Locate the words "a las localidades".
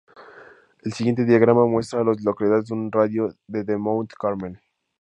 2.01-2.71